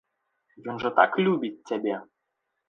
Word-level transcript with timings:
Ён 0.73 0.79
жа 0.83 0.91
так 0.99 1.19
любіць 1.27 1.53
цябе. 1.73 1.95